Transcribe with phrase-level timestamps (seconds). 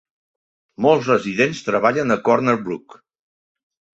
[0.85, 2.97] Molts residents treballen a Corner Brook.